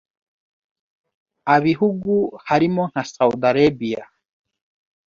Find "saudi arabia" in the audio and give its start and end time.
3.11-4.03